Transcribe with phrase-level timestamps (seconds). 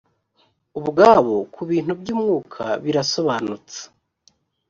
[0.79, 3.79] ubwabo ku bintu by’umwuka birasobanutse